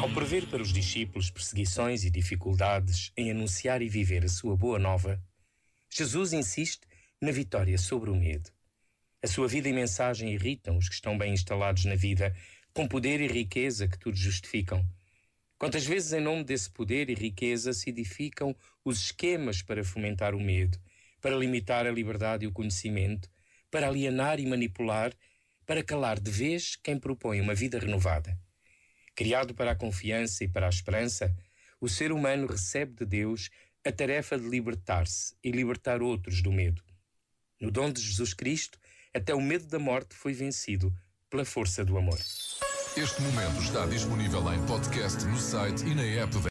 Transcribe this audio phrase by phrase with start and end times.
[0.00, 4.78] Ao prever para os discípulos perseguições e dificuldades em anunciar e viver a sua boa
[4.78, 5.20] nova,
[5.90, 6.86] Jesus insiste
[7.20, 8.48] na vitória sobre o medo.
[9.20, 12.32] A sua vida e mensagem irritam os que estão bem instalados na vida,
[12.72, 14.88] com poder e riqueza que tudo justificam.
[15.58, 18.54] Quantas vezes, em nome desse poder e riqueza, se edificam
[18.84, 20.78] os esquemas para fomentar o medo,
[21.20, 23.28] para limitar a liberdade e o conhecimento,
[23.68, 25.12] para alienar e manipular,
[25.66, 28.38] para calar de vez quem propõe uma vida renovada.
[29.18, 31.34] Criado para a confiança e para a esperança,
[31.80, 33.50] o ser humano recebe de Deus
[33.84, 36.80] a tarefa de libertar-se e libertar outros do medo.
[37.60, 38.78] No dom de Jesus Cristo,
[39.12, 40.94] até o medo da morte foi vencido
[41.28, 42.16] pela força do amor.
[42.96, 46.38] Este momento está disponível em podcast no site e na app